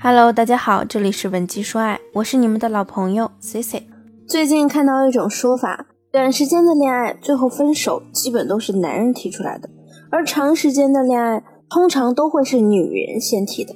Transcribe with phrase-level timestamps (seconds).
[0.00, 3.82] Hello，大家好，这里是文姬说爱，我是你们的老朋友 C C。
[4.28, 9.68] 最近看到一种说法，短时间的恋爱最后分手，基本都是男人提出来的，
[10.08, 13.74] 而长时间的恋爱通常都会是女人先提的。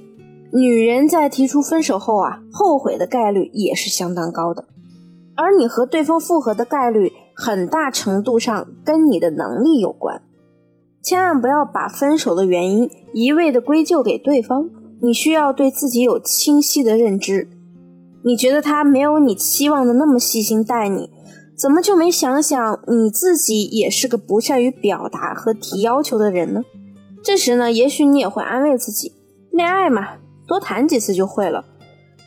[0.52, 4.66] 女人在提出分手后啊，后悔的概率也是相当高的，
[5.34, 10.22] 而你和对方复合的概率，很大程度上跟你的能力有关。
[11.02, 14.70] 千万不要把分手的原因一味的归咎给对方。
[15.04, 17.48] 你需要对自己有清晰的认知。
[18.24, 21.10] 你觉得他没有你期望的那么细心待你，
[21.56, 26.62] 怎么就没想想你自己也是个不善于表达和提要求的人呢？
[27.20, 29.12] 这时呢，也许你也会安慰自己：
[29.50, 31.64] 恋爱嘛，多谈几次就会了。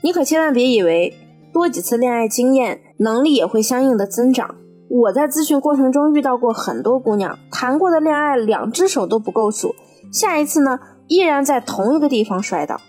[0.02, 1.14] 你可千万别以为
[1.54, 4.54] 多几次恋爱经验，能力也会相应的增长。
[4.90, 9.74] 我在咨询过程中遇到过很多姑娘，谈过的恋爱两只手都不够数，
[10.12, 10.78] 下一次呢？
[11.08, 12.80] 依然在同一个地方摔倒，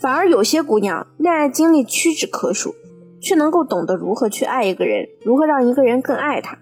[0.00, 2.74] 反而有些姑娘恋爱经历屈指可数，
[3.20, 6.58] 却能够懂得如何去爱一个人，如何让一个人更爱她。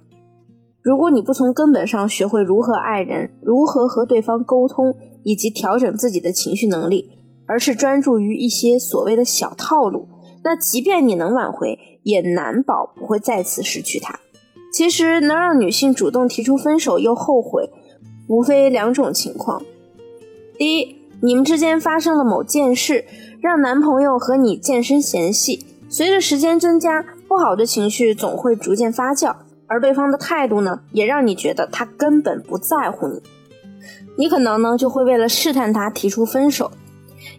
[0.82, 7.10] 如果你不从根本上学会如何爱人，如何和对方沟通，以及调整自己的情绪能力，
[7.46, 10.08] 而是专注于一些所谓的小套路，
[10.44, 14.18] 那即便你能挽回，也难保不会再次失去他。
[14.72, 17.70] 其实能让女性主动提出分手又后悔，
[18.28, 19.62] 无非两种情况。
[20.56, 23.04] 第一，你们之间发生了某件事，
[23.40, 25.64] 让男朋友和你渐生嫌隙。
[25.88, 29.36] 随着时间增加，不好的情绪总会逐渐发酵，
[29.68, 33.22] 而对方的态度呢，也让你觉得他根本不在乎你。
[34.16, 36.72] 你可能呢，就会为了试探他提出分手，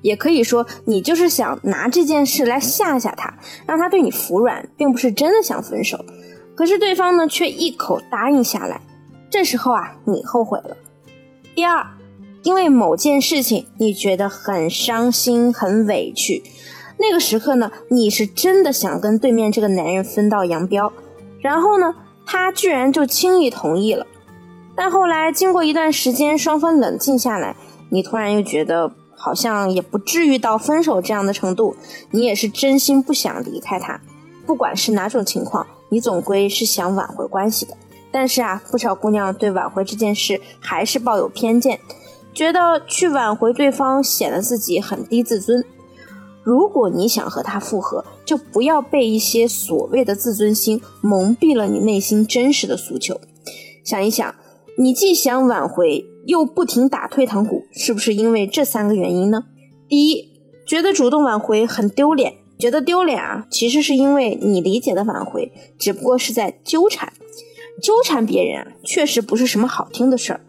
[0.02, 6.06] 也可以说你就是想拿这件事来吓吓他，让他对你服软，并不是真的想分手。
[6.56, 8.80] 可是对方呢，却一口答应下来。
[9.30, 10.78] 这时候啊，你后悔了。
[11.54, 11.86] 第二。
[12.44, 16.44] 因为某件事情，你觉得很伤心、很委屈，
[16.98, 20.92] 那个时刻呢，你是真的想跟对面这个男人分道扬镳，
[21.40, 21.96] 然后呢，
[22.26, 24.06] 他居然就轻易同意了。
[24.76, 27.56] 但后来经过一段时间，双方冷静下来，
[27.90, 31.76] 你突然又觉得好像也不至于到分手这样的程度，
[32.12, 34.02] 你也是真心不想离开他。
[34.46, 37.78] 不管是哪种情况，你总归是想挽回关系的。
[38.12, 41.80] 但是啊，不少姑娘对挽回这件事还是抱有偏见。
[42.34, 45.64] 觉得去挽回对方显得自己很低自尊。
[46.44, 53.22] 如果你想和他复合，就不要被一些所谓的自尊心蒙蔽了你内心真实的诉求。
[53.86, 54.36] 想一想，
[54.78, 59.46] 你既想挽回，又不停打退堂鼓，是不是因为这三个原因呢？
[59.88, 60.34] 第一，
[60.66, 67.14] 觉得主动挽回很丢脸，觉得丢脸啊，其实是因为你理解的挽回只不过是在纠缠，
[67.82, 70.42] 纠缠别人啊，确实不是什么好听的事儿。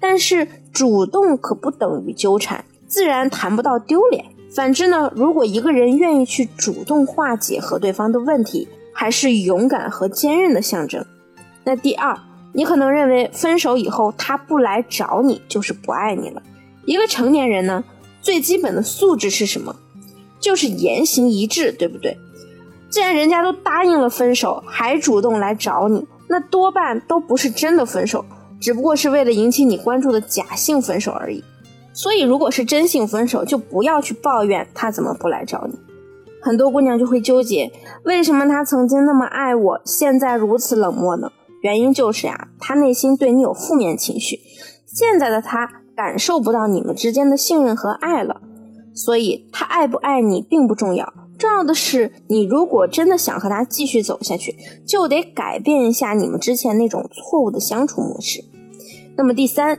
[0.00, 0.46] 但是
[0.78, 4.26] 主动可不等于纠缠，自然谈不到丢脸。
[4.54, 11.04] 反之呢，如果一个人愿意去主动化解和对方的问题，还是勇敢和坚韧的象征。
[11.64, 12.16] 那第二，
[12.52, 16.40] 你可能认为分手以后他不来找你就是不爱你了。
[16.84, 17.82] 一个成年人呢，
[18.22, 19.74] 最基本的素质是什么？
[20.38, 22.16] 就是言行一致，对不对？
[22.88, 28.24] 既然人家都答应了分手，还主动来找你，那多半都不是真的分手。
[28.60, 31.42] 只不过是为了引起你关注的假性分手而已，
[31.92, 35.78] 所以如果是真性分手，就不要去抱怨他怎么不来找你。
[36.40, 37.70] 很多姑娘就会纠结，
[38.04, 41.32] 为什么他曾经那么爱我，现在如此冷漠呢？
[41.62, 44.40] 原因就是呀，他内心对你有负面情绪，
[44.86, 48.40] 现在的他感受不到你们之间的信任和爱了，
[48.94, 51.12] 所以他爱不爱你并不重要。
[51.38, 58.44] 重要的是，你如果真的想和他继续走下去，就得改变一下你们之前那种错误的相处模式。
[59.16, 59.78] 那么第三，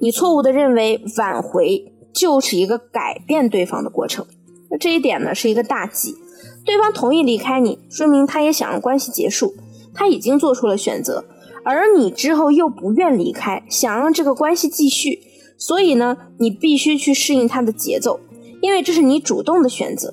[0.00, 4.26] 你错误的认为挽回就是一个改变对方的过程，
[4.68, 6.16] 那这一点呢是一个大忌。
[6.64, 9.54] 对方同意离开你，说明他也想让关系结束，
[9.94, 11.24] 他已经做出了选择，
[11.64, 15.20] 而你之后又不愿离开，想让这个关系继续，
[15.56, 18.18] 所以呢，你必须去适应他的节奏，
[18.60, 20.12] 因为这是你主动的选择。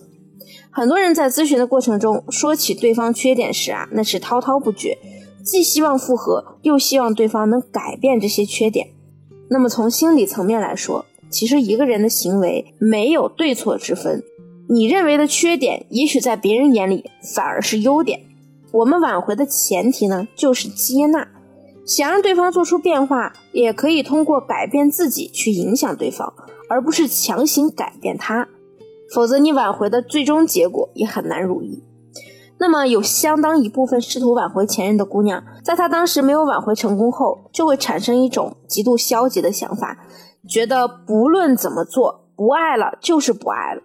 [0.76, 4.98] 很多人在咨询的过程中说起对方缺点时啊，那是滔滔不绝，
[5.44, 8.88] 既希望复合，又希望对方能改变这些缺点。
[9.50, 14.24] 那么从心理层面来说，其实一个人的行为没有对错之分，
[14.68, 17.06] 你认为的缺点，也许在别人眼里
[17.36, 18.22] 反而是优点。
[18.72, 21.28] 我们挽回的前提呢，就是接纳，
[21.86, 26.34] 想让对方做出变化，也可以通过改变自己去影响对方，
[26.68, 28.48] 而不是强行改变他。
[29.14, 31.84] 否则，你挽回的最终结果也很难如意。
[32.58, 40.00] 那么，有相当一部分试图挽回前任的姑娘，在她当时没有挽回成功后，就会产生一种极度消极的想法，
[40.48, 43.82] 觉得不论怎么做，不爱了就是不爱了。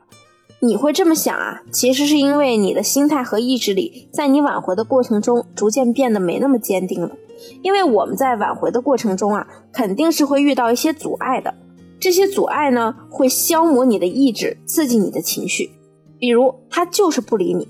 [0.60, 1.62] 你会这么想啊？
[1.70, 7.10] 其实是因为你的心态和意志力在你挽回的过程中逐渐变得没那么坚定了。
[7.62, 11.54] 因为我们在挽回的过程中啊，肯定是会遇到一些阻碍的。
[12.00, 15.70] 这些阻碍呢，会消磨你的意志，刺激你的情绪。
[16.18, 17.68] 比如他就是不理你，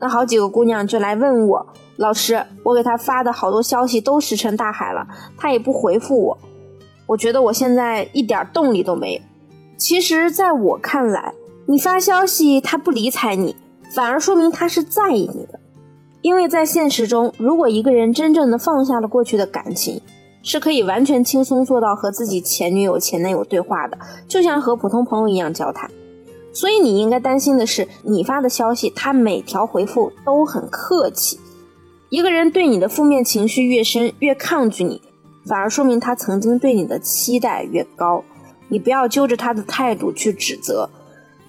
[0.00, 1.66] 那好几个姑娘就来问我，
[1.96, 5.06] 老师，我给他发的好多消息都石沉大海了，
[5.36, 6.38] 他也不回复我。
[7.06, 9.20] 我觉得我现在一点动力都没有。
[9.76, 11.34] 其实，在我看来，
[11.66, 13.54] 你发消息他不理睬你，
[13.94, 15.60] 反而说明他是在意你的。
[16.22, 20.00] 因为在现实中，如果一个人真正的放下了过去的感情，
[20.44, 23.98] 是可以完全轻松做到和自己前女友、前男友对话的，
[24.28, 25.90] 就像和普通朋友一样交谈。
[26.52, 31.40] 所以你应该担心的是，你发的消息他每条回复都很客气。
[32.10, 35.02] 一个人对你的负面情绪越深，越抗拒你，
[35.46, 38.22] 反而说明他曾经对你的期待越高。
[38.68, 40.88] 你不要揪着他的态度去指责。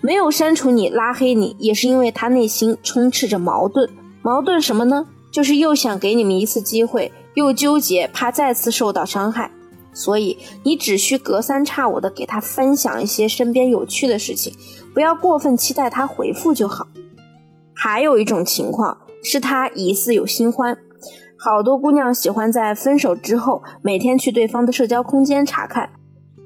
[0.02, 3.90] 没有删除你、拉黑你，也是因为他内心充斥着矛盾。
[4.22, 5.08] 矛盾什么呢？
[5.32, 9.52] 就是又想给你们一次机会，又纠结怕再次受到伤害。
[9.94, 14.54] 所以你只需隔三差五的给他分享一些身边有趣的事情，
[14.94, 16.86] 不要过分期待他回复就好。
[17.74, 20.78] 还有一种情况是他疑似有新欢，
[21.38, 25.90] 好多姑娘喜欢在分手之后每天去对方的社交空间查看。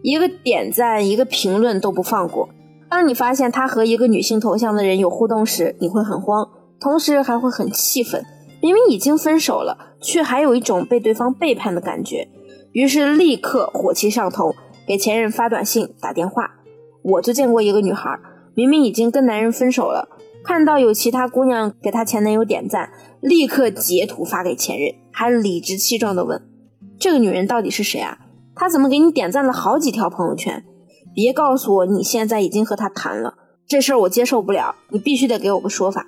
[0.03, 2.47] 一个点赞，一个评论都不放过。
[2.87, 6.47] 当你发现他和一个女性头像的人有互动时，你会很慌，
[6.79, 8.23] 同时还会很气愤。
[8.61, 12.27] 明明已经分手了，却还有一种被对方背叛的感觉，
[12.73, 14.53] 于是立刻火气上头，
[14.87, 16.51] 给前任发短信、打电话。
[17.01, 18.19] 我就见过一个女孩，
[18.53, 20.09] 明明已经跟男人分手了，
[20.43, 22.91] 看到有其他姑娘给她前男友点赞，
[23.21, 26.41] 立刻截图发给前任，还理直气壮地问
[26.99, 28.17] ：“这个女人到底是谁啊？”
[28.53, 30.65] 她怎么给你点赞了好几条朋友圈？
[31.15, 33.35] 别告诉我你现在已经和她谈了，
[33.65, 36.05] 这事儿我接受不了，你必须得给我个说法。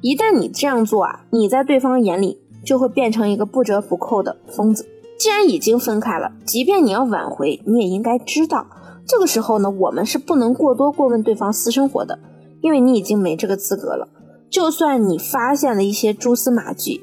[0.00, 4.86] 一旦你这样做啊，你在对方眼里就会变成一个不折不扣的疯子。
[5.18, 8.66] 既然已经分开了，即便你要挽回，你也应该知道，
[9.06, 12.18] 这个时候呢，我们是不能过多过问对方私生活的，
[12.60, 14.08] 因为你已经没这个资格了。
[14.48, 17.00] 就算你发现了一些蛛丝马迹。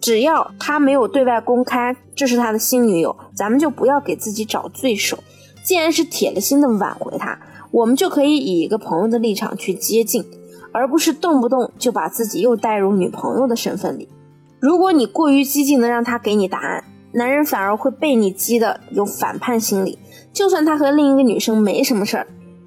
[0.00, 5.16] 只要他没有对外公开这是他的新女友，咱们就不要给自己找罪受。
[5.64, 7.38] 既然是铁了心的挽回他，
[7.70, 10.22] 我们就可以以一个朋友的立场去接近，
[10.74, 14.08] 而不是动不动就把自己又带入女朋友的身份里。
[14.58, 16.82] 如果你过于激进的让他给你答案，
[17.12, 20.00] 男人反而会被你激的有反叛心理。
[20.32, 22.26] 就算他和另一个女生没什么事儿，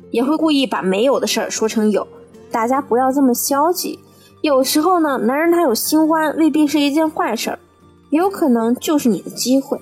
[0.09, 2.07] 也会故意把没有的事儿说成有。
[2.49, 3.99] 大家不要这么消极。
[4.41, 7.59] 有时候呢，男人他有新欢未必是一件坏事儿，
[8.09, 9.81] 有可能就是你的机会。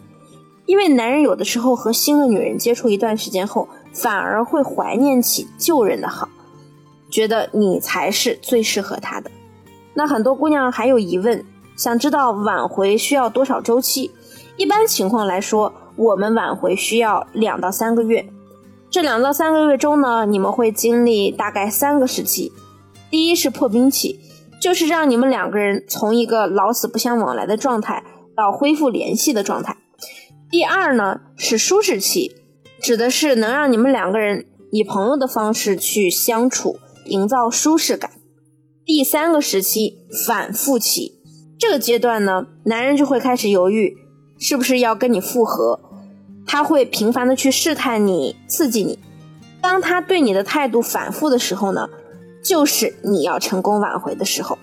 [0.65, 6.27] 因为男人有的时候和新的女人接触一段时间后，反而会怀念起旧人的好，
[7.09, 9.31] 觉得你才是最适合他的。
[9.93, 11.43] 那很多姑娘还有疑问，
[11.75, 14.11] 想知道挽回需要多少周期？
[14.57, 18.25] 一般情况来说，我们挽回需要两到三个月。
[18.89, 22.51] 这两到三个月中呢，你们会经历大概三个时期。
[23.09, 24.19] 第一是破冰期。
[24.57, 28.03] 就是让你们两个人从一个老死不相往来的状态
[28.35, 29.77] 到恢复联系的状态。
[30.49, 32.31] 第二呢是舒适期，
[32.81, 38.11] 指的是能让你们两个人以朋友的方式去相处，营造舒适感。
[38.85, 41.13] 第三个时期反复期，
[41.57, 43.97] 这个阶段呢，男人就会开始犹豫，
[44.37, 45.79] 是不是要跟你复合，
[46.45, 48.99] 他会频繁的去试探你，刺激你。
[49.61, 51.89] 当他对你的态度反复的时候呢？
[52.43, 54.59] 就是你要成功挽回的时候，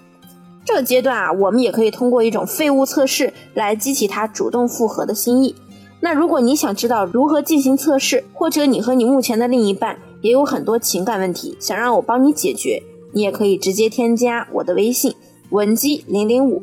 [0.64, 5.56] 这个阶段啊，我们也可以通过一种废物测试来激起他主动复合的心意。
[5.98, 15.14] 那如果你想知道如何进行测试，或者你和你目前的另一半也有很多情感问题，想让我帮你解决，你也可以直接添加我的微信
[15.50, 16.62] 文姬零零五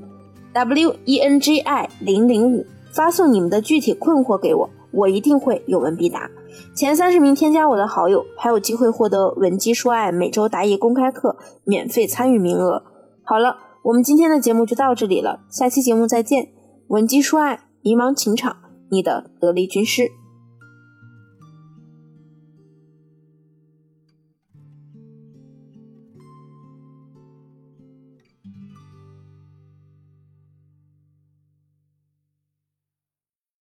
[0.54, 6.32] ，W E N J I 零零五，发送你们的具体困惑给我，我一定会有问必答。
[6.74, 12.82] 前三十名添加我的好友，还有机会获得文姬说爱每周答疑公开课免费参与名额。
[13.24, 16.48] 好了，我们今天的节目就到这里了，下期节目再见。
[16.88, 18.56] 文姬说爱，迷茫情场，
[18.90, 20.10] 你的得力军师。